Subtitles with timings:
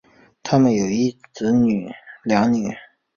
[0.41, 1.53] 他们有一子
[2.23, 2.71] 两女。